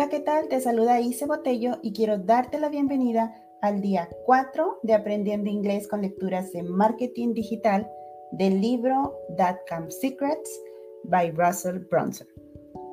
Hola, 0.00 0.08
¿qué 0.08 0.20
tal? 0.20 0.48
Te 0.48 0.58
saluda 0.62 0.98
Ise 0.98 1.26
Botello 1.26 1.76
y 1.82 1.92
quiero 1.92 2.16
darte 2.16 2.58
la 2.58 2.70
bienvenida 2.70 3.34
al 3.60 3.82
día 3.82 4.08
4 4.24 4.78
de 4.82 4.94
Aprendiendo 4.94 5.50
Inglés 5.50 5.86
con 5.88 6.00
lecturas 6.00 6.52
de 6.52 6.62
marketing 6.62 7.34
digital 7.34 7.86
del 8.32 8.62
libro 8.62 9.14
That 9.36 9.56
Come 9.68 9.90
Secrets 9.90 10.58
by 11.04 11.32
Russell 11.32 11.80
Brunson. 11.90 12.26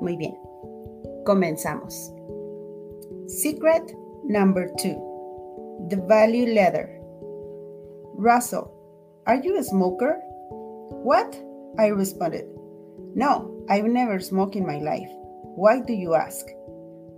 Muy 0.02 0.18
bien, 0.18 0.36
comenzamos. 1.25 2.14
Secret 3.28 3.89
number 4.26 4.70
2 4.76 5.88
The 5.88 5.96
Value 6.10 6.54
Leather. 6.54 6.89
Russell, 8.18 8.66
are 9.28 9.42
you 9.42 9.58
a 9.58 9.64
smoker? 9.64 10.20
What? 11.05 11.38
I 11.80 11.88
responded. 11.88 12.47
No, 13.16 13.50
I've 13.69 13.88
never 13.88 14.19
smoked 14.19 14.58
in 14.58 14.66
my 14.66 14.82
life. 14.82 15.10
Why 15.55 15.80
do 15.80 15.94
you 15.94 16.14
ask? 16.14 16.46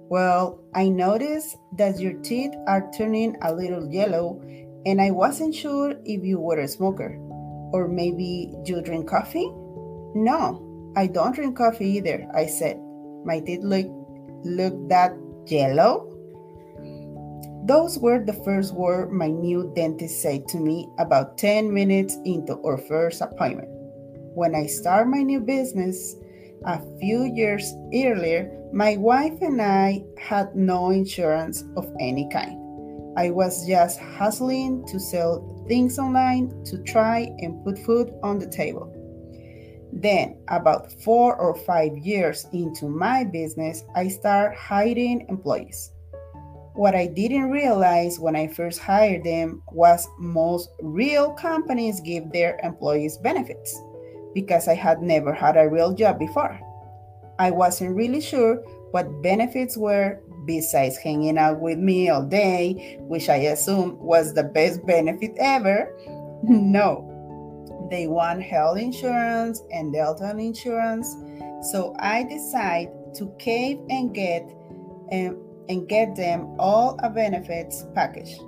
Well, 0.10 0.60
I 0.74 0.90
noticed 0.90 1.58
that 1.78 2.00
your 2.00 2.14
teeth 2.14 2.52
are 2.66 2.90
turning 2.98 3.38
a 3.44 3.54
little 3.54 3.88
yellow, 3.94 4.42
and 4.88 5.00
I 5.00 5.12
wasn't 5.12 5.54
sure 5.54 5.94
if 6.04 6.26
you 6.26 6.40
were 6.40 6.58
a 6.58 6.68
smoker. 6.68 7.16
Or 7.72 7.88
maybe 7.88 8.52
you 8.66 8.82
drink 8.82 9.08
coffee? 9.08 9.54
No, 10.16 10.94
I 10.98 11.06
don't 11.06 11.36
drink 11.36 11.56
coffee 11.58 11.86
either, 12.02 12.28
I 12.34 12.48
said. 12.48 12.82
My 13.24 13.40
teeth 13.40 13.62
look, 13.62 13.86
look 14.44 14.90
that 14.90 15.14
yellow? 15.46 16.10
Those 17.66 18.00
were 18.00 18.26
the 18.26 18.34
first 18.34 18.74
words 18.74 19.12
my 19.14 19.28
new 19.28 19.72
dentist 19.76 20.24
said 20.24 20.48
to 20.48 20.58
me 20.58 20.90
about 20.98 21.38
10 21.38 21.72
minutes 21.72 22.18
into 22.26 22.60
our 22.66 22.80
first 22.80 23.22
appointment. 23.22 23.70
When 24.34 24.56
I 24.56 24.66
start 24.66 25.08
my 25.08 25.22
new 25.22 25.40
business 25.40 26.16
a 26.66 26.82
few 27.00 27.24
years 27.24 27.74
earlier, 27.94 28.52
my 28.74 28.98
wife 28.98 29.42
and 29.42 29.62
I 29.62 30.04
had 30.18 30.56
no 30.56 30.92
insurance 30.92 31.64
of 31.76 31.92
any 32.00 32.30
kind. 32.30 32.58
I 33.18 33.32
was 33.32 33.66
just 33.68 34.00
hustling 34.00 34.86
to 34.88 35.00
sell 35.00 35.66
things 35.68 35.98
online 35.98 36.64
to 36.66 36.82
try 36.84 37.32
and 37.40 37.64
put 37.64 37.80
food 37.80 38.12
on 38.24 38.40
the 38.40 38.48
table. 38.48 38.96
Then, 39.92 40.38
about 40.50 40.92
four 41.02 41.36
or 41.36 41.56
five 41.56 41.98
years 41.98 42.46
into 42.54 42.88
my 42.88 43.24
business, 43.24 43.84
I 43.96 44.08
started 44.08 44.56
hiring 44.56 45.26
employees. 45.30 45.92
What 46.76 46.96
I 46.96 47.08
didn't 47.08 47.50
realize 47.50 48.20
when 48.20 48.36
I 48.36 48.48
first 48.48 48.80
hired 48.80 49.24
them 49.24 49.64
was 49.72 50.08
most 50.20 50.70
real 50.82 51.34
companies 51.34 52.00
give 52.00 52.32
their 52.32 52.60
employees 52.64 53.18
benefits 53.18 53.82
because 54.34 54.68
I 54.68 54.76
had 54.76 55.02
never 55.02 55.34
had 55.34 55.58
a 55.58 55.70
real 55.70 55.94
job 55.94 56.20
before. 56.20 56.60
I 57.40 57.52
wasn't 57.52 57.96
really 57.96 58.22
sure 58.22 58.58
what 58.92 59.22
benefits 59.22 59.78
were 59.78 60.20
besides 60.46 60.98
hanging 60.98 61.38
out 61.38 61.60
with 61.60 61.78
me 61.78 62.10
all 62.10 62.24
day, 62.24 62.98
which 63.02 63.30
I 63.30 63.38
assume 63.54 63.98
was 64.00 64.34
the 64.34 64.44
best 64.44 64.86
benefit 64.86 65.36
ever. 65.38 65.96
No, 66.42 67.10
they 67.92 68.08
want 68.08 68.42
health 68.42 68.78
insurance 68.78 69.62
and 69.72 69.92
dental 69.92 70.40
insurance. 70.40 71.18
So 71.70 71.94
I 72.00 72.24
decide 72.24 72.88
to 73.16 73.30
cave 73.40 73.80
and 73.90 74.16
get 74.16 74.50
and, 75.12 75.36
and 75.68 75.88
get 75.88 76.16
them 76.16 76.56
all 76.60 76.98
a 77.04 77.10
benefits 77.10 77.86
package. 77.94 78.40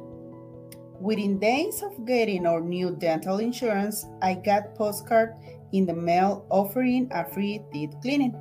Within 1.02 1.40
days 1.40 1.84
of 1.84 2.06
getting 2.06 2.46
our 2.46 2.62
new 2.62 2.96
dental 2.96 3.40
insurance, 3.40 4.06
I 4.22 4.36
got 4.36 4.76
postcard 4.76 5.34
in 5.74 5.86
the 5.86 5.94
mail 5.94 6.46
offering 6.50 7.10
a 7.12 7.26
free 7.26 7.62
teeth 7.72 7.96
cleaning. 8.02 8.36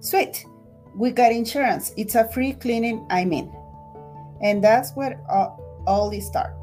Sweet, 0.00 0.44
we 0.94 1.10
got 1.10 1.32
insurance. 1.32 1.92
It's 1.96 2.14
a 2.14 2.28
free 2.28 2.52
cleaning, 2.52 3.06
I 3.10 3.24
mean. 3.24 3.52
And 4.42 4.62
that's 4.62 4.92
where 4.94 5.20
all, 5.86 6.10
it 6.10 6.22
started. 6.22 6.56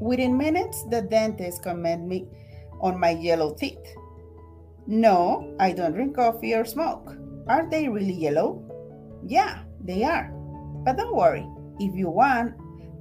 Within 0.00 0.36
minutes, 0.36 0.84
the 0.84 1.02
dentist 1.02 1.62
commended 1.62 2.08
me 2.08 2.26
on 2.80 2.98
my 2.98 3.10
yellow 3.10 3.54
teeth. 3.54 3.78
No, 4.86 5.54
I 5.60 5.72
don't 5.72 5.92
drink 5.92 6.16
coffee 6.16 6.54
or 6.54 6.64
smoke. 6.64 7.14
Are 7.48 7.68
they 7.68 7.88
really 7.88 8.14
yellow? 8.14 8.64
Yeah, 9.26 9.62
they 9.84 10.04
are. 10.04 10.32
But 10.84 10.96
don't 10.96 11.14
worry, 11.14 11.46
if 11.78 11.94
you 11.94 12.08
want, 12.08 12.54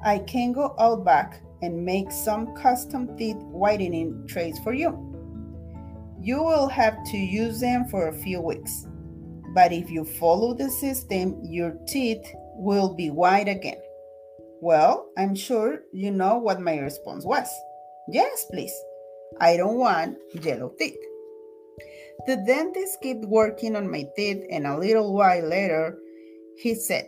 I 0.04 0.20
can 0.20 0.52
go 0.52 0.76
out 0.80 1.06
back 1.06 1.42
and 1.62 1.86
make 1.86 2.12
some 2.12 2.54
custom 2.56 3.18
teeth 3.18 3.38
whitening 3.38 4.28
trays 4.28 4.60
for 4.60 4.74
you. 4.74 5.09
You 6.22 6.44
will 6.44 6.68
have 6.68 6.98
to 7.12 7.18
use 7.18 7.60
them 7.62 7.86
for 7.86 8.08
a 8.08 8.14
few 8.14 8.42
weeks. 8.42 8.86
But 9.56 9.72
if 9.72 9.90
you 9.90 10.04
follow 10.04 10.54
the 10.54 10.70
system, 10.70 11.40
your 11.44 11.72
teeth 11.88 12.26
will 12.56 12.94
be 12.94 13.10
white 13.10 13.48
again. 13.48 13.82
Well, 14.62 15.10
I'm 15.18 15.34
sure 15.34 15.84
you 15.94 16.12
know 16.12 16.38
what 16.38 16.60
my 16.60 16.78
response 16.78 17.26
was. 17.26 17.48
Yes, 18.10 18.46
please. 18.52 18.74
I 19.40 19.56
don't 19.56 19.78
want 19.78 20.18
yellow 20.34 20.74
teeth. 20.78 20.98
The 22.28 22.36
dentist 22.46 23.02
kept 23.02 23.24
working 23.26 23.76
on 23.78 23.90
my 23.90 24.06
teeth, 24.16 24.44
and 24.52 24.68
a 24.68 24.78
little 24.78 25.14
while 25.14 25.48
later, 25.48 25.98
he 26.58 26.76
said, 26.76 27.08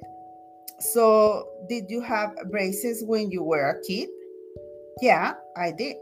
So, 0.80 1.50
did 1.68 1.90
you 1.90 2.02
have 2.02 2.36
braces 2.50 3.04
when 3.06 3.30
you 3.30 3.44
were 3.44 3.70
a 3.70 3.82
kid? 3.86 4.08
Yeah, 5.02 5.34
I 5.58 5.72
did. 5.72 5.98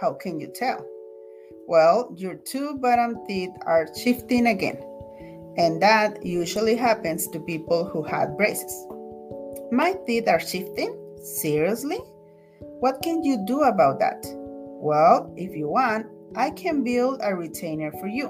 How 0.00 0.12
can 0.12 0.38
you 0.38 0.48
tell? 0.54 0.84
Well, 1.68 2.12
your 2.16 2.36
two 2.36 2.78
bottom 2.78 3.26
teeth 3.26 3.50
are 3.66 3.88
shifting 3.92 4.46
again, 4.46 4.78
and 5.56 5.82
that 5.82 6.24
usually 6.24 6.76
happens 6.76 7.26
to 7.28 7.40
people 7.40 7.84
who 7.84 8.04
had 8.04 8.36
braces. 8.36 8.86
My 9.72 9.96
teeth 10.06 10.28
are 10.28 10.38
shifting? 10.38 10.96
Seriously? 11.20 11.98
What 12.78 13.02
can 13.02 13.24
you 13.24 13.44
do 13.48 13.64
about 13.64 13.98
that? 13.98 14.24
Well, 14.78 15.34
if 15.36 15.56
you 15.56 15.68
want, 15.68 16.06
I 16.36 16.50
can 16.50 16.84
build 16.84 17.20
a 17.24 17.34
retainer 17.34 17.90
for 17.98 18.06
you, 18.06 18.28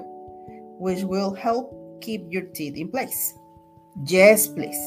which 0.79 1.03
will 1.03 1.35
help 1.35 2.01
keep 2.01 2.25
your 2.29 2.47
teeth 2.55 2.75
in 2.75 2.89
place. 2.89 3.35
Yes, 4.07 4.47
please. 4.47 4.81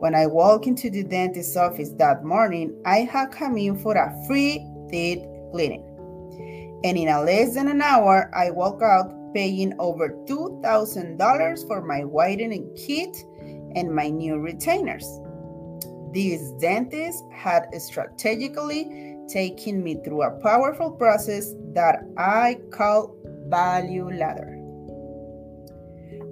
When 0.00 0.16
I 0.16 0.26
walked 0.26 0.66
into 0.66 0.90
the 0.90 1.04
dentist's 1.04 1.56
office 1.56 1.90
that 1.90 2.24
morning, 2.24 2.82
I 2.84 3.02
had 3.02 3.30
come 3.30 3.56
in 3.56 3.78
for 3.78 3.94
a 3.94 4.26
free 4.26 4.66
teeth 4.90 5.24
cleaning 5.52 5.87
and 6.84 6.96
in 6.96 7.08
a 7.08 7.22
less 7.22 7.54
than 7.54 7.68
an 7.68 7.82
hour, 7.82 8.30
I 8.34 8.50
walk 8.50 8.82
out 8.82 9.12
paying 9.34 9.74
over 9.78 10.10
$2,000 10.26 11.66
for 11.66 11.84
my 11.84 12.04
whitening 12.04 12.70
kit 12.76 13.16
and 13.74 13.94
my 13.94 14.08
new 14.08 14.38
retainers. 14.38 15.04
This 16.14 16.52
dentist 16.60 17.22
had 17.32 17.66
strategically 17.80 19.16
taken 19.28 19.82
me 19.82 20.00
through 20.04 20.22
a 20.22 20.38
powerful 20.40 20.90
process 20.90 21.52
that 21.74 22.00
I 22.16 22.58
call 22.70 23.14
value 23.48 24.10
ladder. 24.10 24.54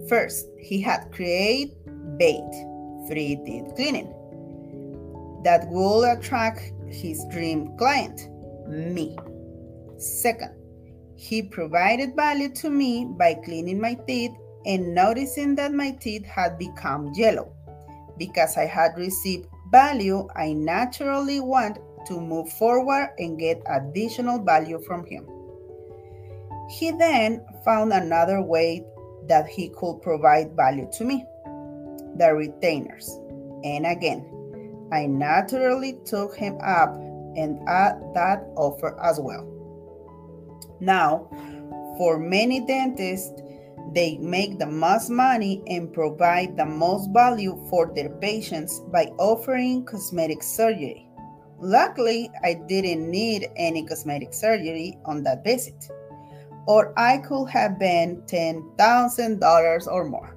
First, 0.09 0.47
he 0.59 0.81
had 0.81 1.11
created 1.13 1.77
bait, 2.19 2.51
free 3.09 3.39
teeth 3.45 3.75
cleaning, 3.75 4.13
that 5.45 5.69
will 5.71 6.05
attract 6.05 6.73
his 6.89 7.25
dream 7.31 7.77
client, 7.77 8.29
me. 8.69 9.17
Second, 9.99 10.53
he 11.17 11.43
provided 11.43 12.15
value 12.15 12.51
to 12.55 12.71
me 12.71 13.07
by 13.07 13.35
cleaning 13.35 13.81
my 13.81 13.95
teeth 14.07 14.33
and 14.67 14.95
noticing 14.95 15.55
that 15.55 15.73
my 15.73 15.93
teeth 15.93 16.27
had 16.27 16.59
become 16.59 17.13
yellow. 17.15 17.53
Because 18.19 18.57
I 18.57 18.67
had 18.67 18.97
received 18.97 19.47
value, 19.71 20.29
I 20.37 20.53
naturally 20.53 21.41
want 21.41 21.79
to 22.07 22.21
move 22.21 22.53
forward 22.53 23.11
and 23.19 23.39
get 23.39 23.63
additional 23.67 24.43
value 24.43 24.81
from 24.87 25.07
him. 25.07 25.27
He 26.71 26.91
then 26.91 27.45
found 27.65 27.93
another 27.93 28.43
way 28.43 28.85
that 29.29 29.49
he 29.49 29.71
could 29.71 30.03
provide 30.03 30.55
value 30.57 30.89
to 30.95 31.05
me 31.05 31.25
the 32.17 32.35
retainers. 32.35 33.09
And 33.65 33.87
again, 33.87 34.89
I 34.93 35.07
naturally 35.07 35.99
took 36.05 36.37
him 36.37 36.59
up 36.63 36.95
and 37.37 37.59
at 37.69 37.99
that 38.15 38.47
offer 38.57 38.99
as 39.01 39.21
well. 39.21 39.56
Now, 40.81 41.29
for 41.97 42.19
many 42.19 42.61
dentists, 42.61 43.41
they 43.95 44.19
make 44.19 44.59
the 44.59 44.67
most 44.67 45.09
money 45.09 45.63
and 45.69 45.93
provide 45.93 46.57
the 46.57 46.67
most 46.67 47.11
value 47.13 47.57
for 47.71 47.91
their 47.95 48.11
patients 48.11 48.81
by 48.93 49.07
offering 49.19 49.85
cosmetic 49.85 50.43
surgery. 50.43 51.09
Luckily, 51.59 52.31
I 52.45 52.55
didn't 52.69 53.11
need 53.11 53.49
any 53.57 53.87
cosmetic 53.87 54.35
surgery 54.35 54.99
on 55.07 55.23
that 55.23 55.45
visit, 55.45 55.89
or 56.67 56.93
I 56.99 57.19
could 57.19 57.49
have 57.49 57.79
been 57.79 58.23
$10,000 58.27 59.87
or 59.87 60.05
more. 60.05 60.37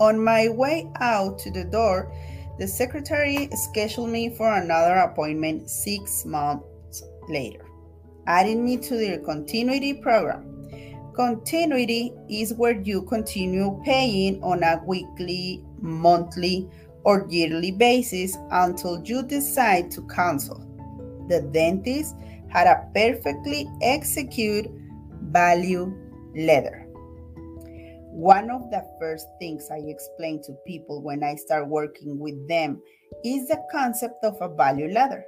On 0.00 0.18
my 0.18 0.48
way 0.48 0.90
out 1.00 1.38
to 1.40 1.50
the 1.50 1.64
door, 1.64 2.10
the 2.58 2.66
secretary 2.66 3.50
scheduled 3.52 4.08
me 4.08 4.30
for 4.30 4.50
another 4.54 4.94
appointment 4.94 5.68
six 5.68 6.24
months 6.24 7.02
later 7.28 7.66
adding 8.26 8.64
me 8.64 8.76
to 8.76 8.96
their 8.96 9.18
continuity 9.18 9.94
program. 9.94 10.48
Continuity 11.14 12.14
is 12.30 12.54
where 12.54 12.80
you 12.80 13.02
continue 13.02 13.80
paying 13.84 14.42
on 14.42 14.62
a 14.62 14.82
weekly, 14.86 15.62
monthly, 15.80 16.68
or 17.04 17.26
yearly 17.28 17.72
basis 17.72 18.36
until 18.50 19.02
you 19.04 19.22
decide 19.22 19.90
to 19.90 20.06
cancel. 20.06 20.58
The 21.28 21.42
dentist 21.52 22.14
had 22.48 22.66
a 22.66 22.88
perfectly 22.94 23.68
executed 23.82 24.70
value 25.22 25.94
ladder. 26.34 26.86
One 28.12 28.50
of 28.50 28.70
the 28.70 28.84
first 29.00 29.26
things 29.38 29.68
I 29.70 29.78
explain 29.78 30.42
to 30.42 30.52
people 30.66 31.02
when 31.02 31.24
I 31.24 31.34
start 31.34 31.66
working 31.66 32.18
with 32.18 32.46
them 32.46 32.80
is 33.24 33.48
the 33.48 33.62
concept 33.72 34.24
of 34.24 34.36
a 34.40 34.54
value 34.54 34.92
ladder. 34.92 35.24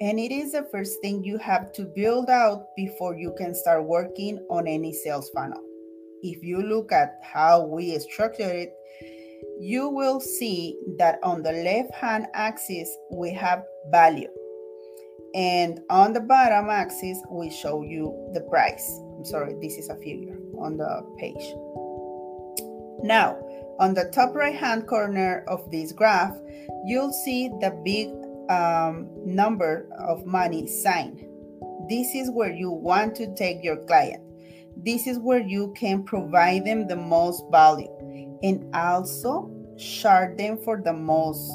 And 0.00 0.18
it 0.18 0.32
is 0.32 0.52
the 0.52 0.62
first 0.72 1.00
thing 1.02 1.22
you 1.22 1.36
have 1.38 1.72
to 1.72 1.84
build 1.84 2.30
out 2.30 2.74
before 2.74 3.16
you 3.16 3.34
can 3.36 3.54
start 3.54 3.84
working 3.84 4.38
on 4.48 4.66
any 4.66 4.94
sales 4.94 5.28
funnel. 5.34 5.62
If 6.22 6.42
you 6.42 6.62
look 6.62 6.90
at 6.90 7.18
how 7.22 7.66
we 7.66 7.98
structure 7.98 8.50
it, 8.50 8.72
you 9.60 9.88
will 9.90 10.18
see 10.18 10.78
that 10.98 11.18
on 11.22 11.42
the 11.42 11.52
left 11.52 11.94
hand 11.94 12.28
axis, 12.32 12.88
we 13.12 13.30
have 13.34 13.62
value. 13.90 14.28
And 15.34 15.80
on 15.90 16.14
the 16.14 16.20
bottom 16.20 16.70
axis, 16.70 17.18
we 17.30 17.50
show 17.50 17.82
you 17.82 18.30
the 18.32 18.40
price. 18.40 19.00
I'm 19.18 19.24
sorry, 19.24 19.54
this 19.60 19.76
is 19.76 19.90
a 19.90 19.96
figure 19.96 20.38
on 20.58 20.78
the 20.78 21.06
page. 21.18 21.54
Now, 23.02 23.38
on 23.78 23.94
the 23.94 24.10
top 24.14 24.34
right 24.34 24.54
hand 24.54 24.86
corner 24.86 25.44
of 25.46 25.70
this 25.70 25.92
graph, 25.92 26.36
you'll 26.86 27.12
see 27.12 27.48
the 27.60 27.78
big 27.84 28.08
um, 28.50 29.08
number 29.24 29.88
of 29.98 30.26
money 30.26 30.66
sign. 30.66 31.26
This 31.88 32.14
is 32.14 32.30
where 32.30 32.52
you 32.52 32.70
want 32.70 33.14
to 33.16 33.34
take 33.34 33.62
your 33.62 33.76
client. 33.86 34.22
This 34.76 35.06
is 35.06 35.18
where 35.18 35.40
you 35.40 35.72
can 35.76 36.02
provide 36.02 36.64
them 36.64 36.86
the 36.86 36.96
most 36.96 37.44
value 37.50 37.90
and 38.42 38.74
also 38.74 39.50
charge 39.78 40.36
them 40.36 40.58
for 40.58 40.80
the 40.82 40.92
most. 40.92 41.50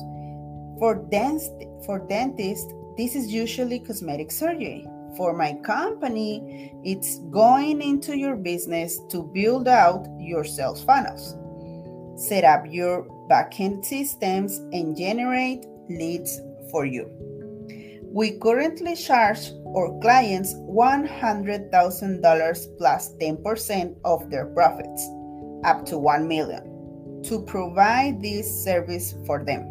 For 0.79 0.95
dentist, 1.09 1.53
for 1.85 2.05
this 2.07 3.15
is 3.15 3.31
usually 3.31 3.79
cosmetic 3.79 4.31
surgery. 4.31 4.87
For 5.17 5.33
my 5.33 5.53
company, 5.63 6.73
it's 6.83 7.19
going 7.31 7.81
into 7.81 8.17
your 8.17 8.35
business 8.35 8.99
to 9.09 9.23
build 9.23 9.67
out 9.67 10.05
your 10.19 10.43
sales 10.43 10.83
funnels, 10.83 11.35
set 12.17 12.43
up 12.43 12.65
your 12.69 13.05
backend 13.29 13.85
systems, 13.85 14.57
and 14.73 14.97
generate 14.97 15.65
leads 15.89 16.41
for 16.71 16.85
you. 16.85 17.09
We 18.15 18.39
currently 18.39 18.95
charge 18.95 19.51
our 19.75 19.99
clients 19.99 20.53
$100,000 20.53 22.77
plus 22.77 23.13
10% 23.19 23.95
of 24.05 24.29
their 24.29 24.45
profits, 24.45 25.09
up 25.65 25.85
to 25.87 25.97
1 25.97 26.27
million, 26.27 27.21
to 27.23 27.41
provide 27.43 28.21
this 28.21 28.63
service 28.63 29.15
for 29.25 29.43
them. 29.43 29.65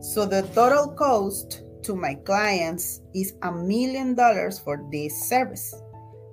So 0.00 0.26
the 0.26 0.42
total 0.54 0.88
cost 0.88 1.62
to 1.84 1.96
my 1.96 2.14
clients 2.14 3.00
is 3.14 3.32
a 3.42 3.50
million 3.50 4.14
dollars 4.14 4.58
for 4.58 4.86
this 4.92 5.14
service, 5.28 5.74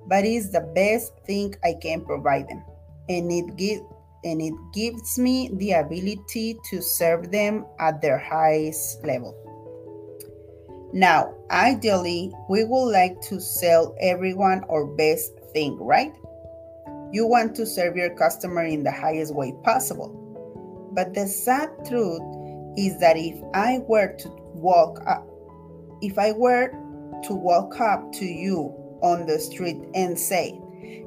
but 0.10 0.26
it's 0.26 0.50
the 0.50 0.70
best 0.76 1.14
thing 1.26 1.56
I 1.64 1.76
can 1.82 2.04
provide 2.04 2.50
them. 2.50 2.66
And 3.08 3.32
it 3.32 3.56
gives 3.56 3.82
and 4.26 4.42
it 4.42 4.54
gives 4.74 5.18
me 5.20 5.50
the 5.56 5.74
ability 5.74 6.58
to 6.70 6.82
serve 6.82 7.30
them 7.32 7.66
at 7.80 8.02
their 8.02 8.18
highest 8.18 9.06
level. 9.06 9.43
Now, 10.94 11.34
ideally, 11.50 12.32
we 12.48 12.66
would 12.66 12.92
like 12.92 13.20
to 13.22 13.42
sell 13.42 13.96
everyone 14.00 14.64
our 14.70 14.86
best 14.86 15.32
thing, 15.52 15.76
right? 15.80 16.14
You 17.12 17.26
want 17.26 17.56
to 17.56 17.66
serve 17.66 17.98
your 17.98 18.12
customer 18.12 18.64
in 18.66 18.84
the 18.84 18.92
highest 18.92 19.34
way 19.34 19.56
possible. 19.64 20.20
But 20.94 21.16
the 21.16 21.26
sad 21.26 21.72
truth 21.88 22.22
is 22.78 23.00
that 23.00 23.18
if 23.18 23.42
I 23.56 23.80
were 23.88 24.16
to 24.18 24.30
walk 24.54 25.00
up, 25.08 25.28
if 26.04 26.20
I 26.20 26.32
were 26.32 26.70
to 27.24 27.34
walk 27.34 27.80
up 27.82 28.12
to 28.14 28.26
you 28.26 28.72
on 29.02 29.26
the 29.26 29.40
street 29.40 29.82
and 29.96 30.18
say, 30.18 30.60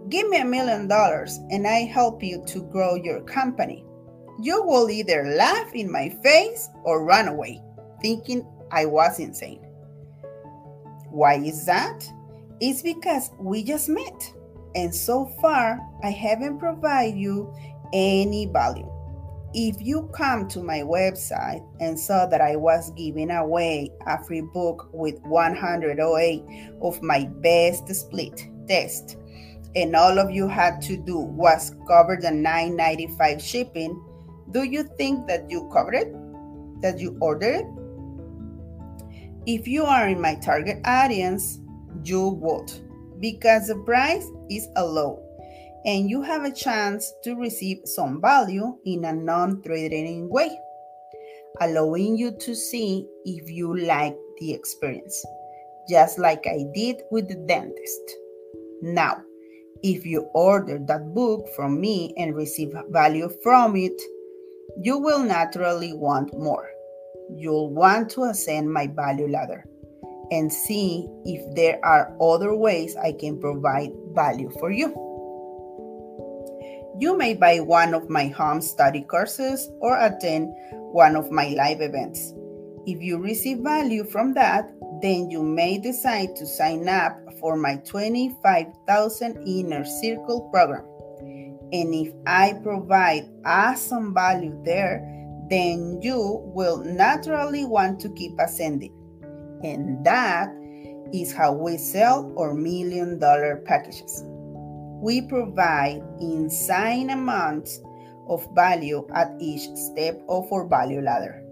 Give 0.08 0.28
me 0.28 0.38
a 0.38 0.44
million 0.44 0.88
dollars 0.88 1.38
and 1.50 1.64
I 1.64 1.84
help 1.84 2.24
you 2.24 2.42
to 2.46 2.62
grow 2.62 2.96
your 2.96 3.20
company, 3.20 3.84
you 4.40 4.64
will 4.64 4.90
either 4.90 5.24
laugh 5.36 5.72
in 5.74 5.90
my 5.90 6.08
face 6.24 6.68
or 6.82 7.04
run 7.04 7.28
away, 7.28 7.62
thinking 8.02 8.44
I 8.72 8.86
was 8.86 9.20
insane. 9.20 9.65
Why 11.16 11.36
is 11.36 11.64
that? 11.64 12.06
It's 12.60 12.82
because 12.82 13.30
we 13.40 13.64
just 13.64 13.88
met. 13.88 14.34
And 14.74 14.94
so 14.94 15.24
far, 15.40 15.80
I 16.04 16.10
haven't 16.10 16.58
provided 16.58 17.16
you 17.18 17.50
any 17.94 18.44
value. 18.44 18.92
If 19.54 19.80
you 19.80 20.10
come 20.12 20.46
to 20.48 20.62
my 20.62 20.80
website 20.80 21.66
and 21.80 21.98
saw 21.98 22.26
that 22.26 22.42
I 22.42 22.56
was 22.56 22.90
giving 22.90 23.30
away 23.30 23.90
a 24.06 24.22
free 24.24 24.42
book 24.42 24.90
with 24.92 25.18
108 25.22 26.44
of 26.82 27.02
my 27.02 27.24
best 27.40 27.88
split 27.94 28.46
test, 28.68 29.16
and 29.74 29.96
all 29.96 30.18
of 30.18 30.30
you 30.30 30.48
had 30.48 30.82
to 30.82 30.98
do 30.98 31.18
was 31.18 31.74
cover 31.88 32.18
the 32.20 32.28
9.95 32.28 33.40
shipping, 33.40 34.04
do 34.50 34.64
you 34.64 34.82
think 34.98 35.26
that 35.28 35.50
you 35.50 35.66
covered 35.72 35.94
it? 35.94 36.12
That 36.82 37.00
you 37.00 37.16
ordered 37.22 37.54
it? 37.54 37.66
If 39.46 39.68
you 39.68 39.84
are 39.84 40.08
in 40.08 40.20
my 40.20 40.34
target 40.34 40.80
audience, 40.84 41.60
you 42.02 42.30
would 42.30 42.72
because 43.20 43.68
the 43.68 43.76
price 43.76 44.26
is 44.50 44.66
a 44.74 44.84
low 44.84 45.22
and 45.84 46.10
you 46.10 46.20
have 46.20 46.42
a 46.42 46.52
chance 46.52 47.12
to 47.22 47.36
receive 47.36 47.78
some 47.84 48.20
value 48.20 48.76
in 48.84 49.04
a 49.04 49.12
non-threatening 49.12 50.28
way, 50.28 50.50
allowing 51.60 52.18
you 52.18 52.32
to 52.40 52.56
see 52.56 53.06
if 53.24 53.48
you 53.48 53.78
like 53.78 54.16
the 54.40 54.52
experience, 54.52 55.24
just 55.88 56.18
like 56.18 56.44
I 56.48 56.64
did 56.74 57.02
with 57.12 57.28
the 57.28 57.36
dentist. 57.46 58.02
Now, 58.82 59.22
if 59.84 60.04
you 60.04 60.22
order 60.34 60.80
that 60.88 61.14
book 61.14 61.46
from 61.54 61.80
me 61.80 62.12
and 62.16 62.34
receive 62.34 62.74
value 62.90 63.30
from 63.44 63.76
it, 63.76 64.02
you 64.82 64.98
will 64.98 65.22
naturally 65.22 65.92
want 65.92 66.36
more 66.36 66.68
you'll 67.34 67.72
want 67.72 68.10
to 68.10 68.24
ascend 68.24 68.72
my 68.72 68.86
value 68.86 69.28
ladder 69.28 69.64
and 70.30 70.52
see 70.52 71.08
if 71.24 71.54
there 71.54 71.78
are 71.84 72.16
other 72.20 72.54
ways 72.54 72.96
I 72.96 73.12
can 73.12 73.40
provide 73.40 73.90
value 74.14 74.50
for 74.58 74.70
you. 74.70 74.88
You 76.98 77.16
may 77.16 77.34
buy 77.34 77.60
one 77.60 77.94
of 77.94 78.08
my 78.08 78.28
home 78.28 78.60
study 78.60 79.02
courses 79.02 79.68
or 79.80 79.98
attend 79.98 80.54
one 80.92 81.14
of 81.14 81.30
my 81.30 81.48
live 81.48 81.80
events. 81.80 82.32
If 82.86 83.02
you 83.02 83.18
receive 83.18 83.58
value 83.58 84.04
from 84.04 84.32
that, 84.34 84.72
then 85.02 85.30
you 85.30 85.42
may 85.42 85.78
decide 85.78 86.34
to 86.36 86.46
sign 86.46 86.88
up 86.88 87.18
for 87.38 87.56
my 87.56 87.76
25,000 87.84 89.46
Inner 89.46 89.84
Circle 89.84 90.48
program. 90.52 90.86
And 91.72 91.94
if 91.94 92.14
I 92.26 92.54
provide 92.62 93.28
awesome 93.44 94.14
value 94.14 94.58
there, 94.64 95.15
then 95.48 96.00
you 96.02 96.42
will 96.54 96.78
naturally 96.84 97.64
want 97.64 98.00
to 98.00 98.08
keep 98.10 98.32
ascending. 98.38 98.92
And 99.62 100.04
that 100.04 100.52
is 101.12 101.32
how 101.32 101.52
we 101.52 101.76
sell 101.76 102.32
our 102.38 102.54
million 102.54 103.18
dollar 103.18 103.62
packages. 103.64 104.22
We 105.02 105.22
provide 105.22 106.02
insane 106.20 107.10
amounts 107.10 107.80
of 108.28 108.46
value 108.54 109.06
at 109.14 109.32
each 109.38 109.68
step 109.76 110.20
of 110.28 110.52
our 110.52 110.66
value 110.66 111.00
ladder. 111.00 111.42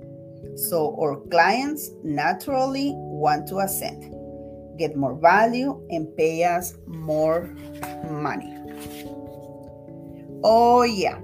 So 0.57 0.97
our 1.01 1.17
clients 1.31 1.91
naturally 2.03 2.93
want 2.95 3.47
to 3.49 3.59
ascend, 3.59 4.13
get 4.79 4.97
more 4.97 5.15
value, 5.19 5.81
and 5.91 6.15
pay 6.17 6.45
us 6.45 6.75
more 6.87 7.55
money. 8.11 8.55
Oh, 10.43 10.83
yeah. 10.83 11.19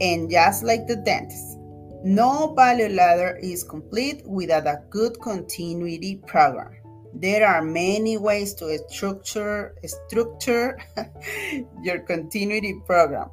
And 0.00 0.30
just 0.30 0.62
like 0.62 0.86
the 0.86 0.96
dentist, 0.96 1.58
no 2.06 2.54
value 2.54 2.88
ladder 2.88 3.36
is 3.42 3.64
complete 3.64 4.22
without 4.24 4.64
a 4.64 4.80
good 4.90 5.18
continuity 5.18 6.22
program. 6.24 6.70
There 7.12 7.44
are 7.44 7.62
many 7.62 8.16
ways 8.16 8.54
to 8.62 8.78
structure 8.86 9.74
structure 9.82 10.78
your 11.82 11.98
continuity 12.06 12.80
program. 12.86 13.30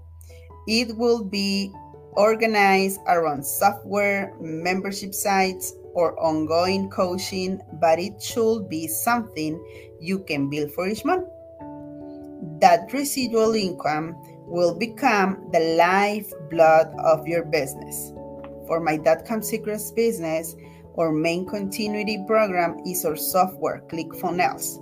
It 0.68 0.98
will 0.98 1.24
be 1.24 1.72
organized 2.14 3.00
around 3.06 3.46
software, 3.46 4.34
membership 4.42 5.14
sites, 5.14 5.74
or 5.94 6.20
ongoing 6.20 6.90
coaching, 6.90 7.62
but 7.80 8.00
it 8.00 8.20
should 8.24 8.70
be 8.70 8.88
something 8.88 9.64
you 10.00 10.18
can 10.18 10.50
build 10.50 10.72
for 10.72 10.88
each 10.88 11.06
month. 11.06 11.28
That 12.60 12.92
residual 12.92 13.54
income 13.54 14.16
will 14.48 14.74
become 14.74 15.48
the 15.52 15.78
lifeblood 15.78 16.88
of 16.98 17.28
your 17.28 17.46
business. 17.46 18.14
For 18.68 18.80
my 18.80 18.98
.com 19.28 19.42
Secrets 19.42 19.92
business, 19.92 20.56
our 20.98 21.12
main 21.12 21.46
continuity 21.46 22.24
program 22.28 22.78
is 22.86 23.04
our 23.06 23.16
software, 23.16 23.84
ClickFunnels. 23.90 24.80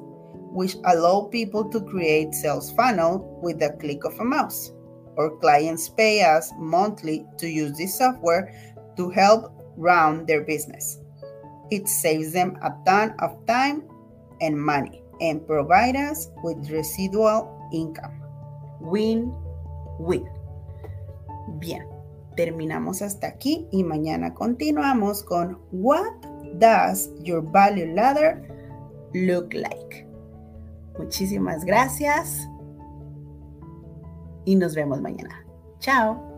which 0.51 0.75
allow 0.85 1.29
people 1.31 1.69
to 1.69 1.81
create 1.81 2.33
sales 2.33 2.71
funnel 2.71 3.39
with 3.41 3.59
the 3.59 3.71
click 3.79 4.03
of 4.03 4.19
a 4.19 4.23
mouse. 4.23 4.71
Our 5.17 5.31
clients 5.37 5.89
pay 5.89 6.23
us 6.23 6.51
monthly 6.57 7.25
to 7.37 7.47
use 7.47 7.77
this 7.77 7.97
software 7.97 8.51
to 8.97 9.09
help 9.09 9.53
run 9.77 10.25
their 10.25 10.43
business. 10.43 10.99
It 11.71 11.87
saves 11.87 12.33
them 12.33 12.57
a 12.61 12.71
ton 12.85 13.15
of 13.19 13.45
time 13.47 13.83
and 14.41 14.61
money 14.61 15.01
and 15.21 15.45
provide 15.47 15.95
us 15.95 16.29
with 16.43 16.69
residual 16.69 17.47
income. 17.71 18.21
Win, 18.81 19.33
win. 19.99 20.27
Bien, 21.59 21.87
terminamos 22.35 23.01
hasta 23.01 23.27
aquí 23.27 23.67
y 23.71 23.83
mañana 23.83 24.33
continuamos 24.33 25.23
con 25.23 25.59
What 25.71 26.11
does 26.59 27.11
your 27.23 27.43
value 27.43 27.93
ladder 27.93 28.41
look 29.13 29.53
like? 29.53 30.07
Muchísimas 30.97 31.65
gracias 31.65 32.47
y 34.45 34.55
nos 34.55 34.75
vemos 34.75 35.01
mañana. 35.01 35.45
Chao. 35.79 36.30